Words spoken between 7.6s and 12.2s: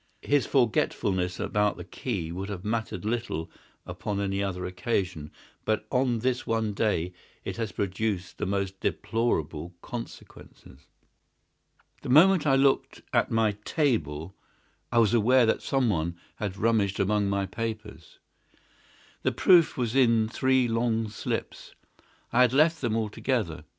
produced the most deplorable consequences. "The